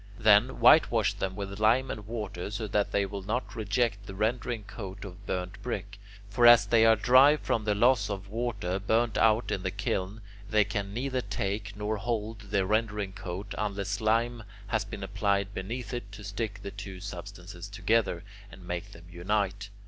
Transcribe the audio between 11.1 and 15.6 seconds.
take nor hold the rendering coat unless lime has been applied